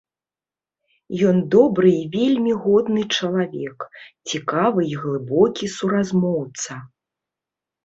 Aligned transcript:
Ён 1.31 1.37
добры 1.55 1.91
і 1.97 1.99
вельмі 2.15 2.53
годны 2.63 3.03
чалавек, 3.17 3.79
цікавы 4.33 4.81
і 4.95 4.99
глыбокі 5.05 5.73
суразмоўца. 5.77 6.83